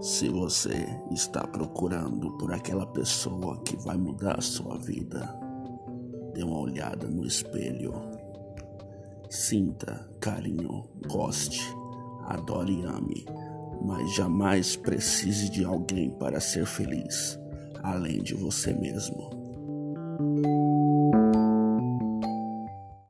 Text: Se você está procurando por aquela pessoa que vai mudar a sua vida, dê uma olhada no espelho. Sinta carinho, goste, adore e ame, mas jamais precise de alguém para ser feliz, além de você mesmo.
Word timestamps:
Se 0.00 0.28
você 0.28 0.86
está 1.10 1.44
procurando 1.44 2.30
por 2.38 2.52
aquela 2.52 2.86
pessoa 2.86 3.60
que 3.64 3.76
vai 3.76 3.96
mudar 3.96 4.38
a 4.38 4.40
sua 4.40 4.78
vida, 4.78 5.28
dê 6.32 6.44
uma 6.44 6.60
olhada 6.60 7.08
no 7.08 7.26
espelho. 7.26 7.92
Sinta 9.28 10.08
carinho, 10.20 10.84
goste, 11.08 11.60
adore 12.26 12.80
e 12.80 12.84
ame, 12.84 13.26
mas 13.82 14.14
jamais 14.14 14.76
precise 14.76 15.50
de 15.50 15.64
alguém 15.64 16.10
para 16.10 16.38
ser 16.38 16.64
feliz, 16.64 17.36
além 17.82 18.22
de 18.22 18.34
você 18.34 18.72
mesmo. 18.72 19.30